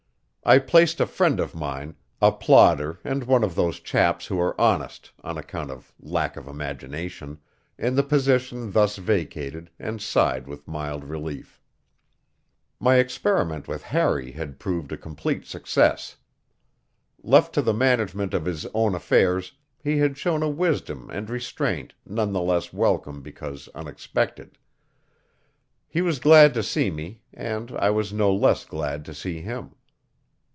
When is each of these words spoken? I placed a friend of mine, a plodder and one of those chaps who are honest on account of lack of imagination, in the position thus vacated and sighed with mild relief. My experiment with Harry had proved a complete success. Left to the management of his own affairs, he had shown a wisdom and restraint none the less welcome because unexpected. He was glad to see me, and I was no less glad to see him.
I 0.43 0.57
placed 0.57 0.99
a 0.99 1.05
friend 1.05 1.39
of 1.39 1.53
mine, 1.53 1.95
a 2.19 2.31
plodder 2.31 2.97
and 3.03 3.23
one 3.25 3.43
of 3.43 3.53
those 3.53 3.79
chaps 3.79 4.25
who 4.25 4.39
are 4.39 4.59
honest 4.59 5.11
on 5.23 5.37
account 5.37 5.69
of 5.69 5.93
lack 5.99 6.35
of 6.35 6.47
imagination, 6.47 7.39
in 7.77 7.93
the 7.95 8.01
position 8.01 8.71
thus 8.71 8.97
vacated 8.97 9.69
and 9.77 10.01
sighed 10.01 10.47
with 10.47 10.67
mild 10.67 11.03
relief. 11.03 11.61
My 12.79 12.95
experiment 12.95 13.67
with 13.67 13.83
Harry 13.83 14.31
had 14.31 14.57
proved 14.57 14.91
a 14.91 14.97
complete 14.97 15.45
success. 15.45 16.15
Left 17.21 17.53
to 17.53 17.61
the 17.61 17.71
management 17.71 18.33
of 18.33 18.45
his 18.45 18.65
own 18.73 18.95
affairs, 18.95 19.51
he 19.77 19.99
had 19.99 20.17
shown 20.17 20.41
a 20.41 20.49
wisdom 20.49 21.07
and 21.11 21.29
restraint 21.29 21.93
none 22.03 22.33
the 22.33 22.41
less 22.41 22.73
welcome 22.73 23.21
because 23.21 23.69
unexpected. 23.75 24.57
He 25.87 26.01
was 26.01 26.17
glad 26.19 26.55
to 26.55 26.63
see 26.63 26.89
me, 26.89 27.21
and 27.31 27.71
I 27.73 27.91
was 27.91 28.11
no 28.11 28.33
less 28.33 28.65
glad 28.65 29.05
to 29.05 29.13
see 29.13 29.41
him. 29.41 29.75